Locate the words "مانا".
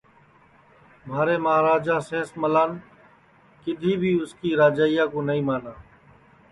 5.47-5.73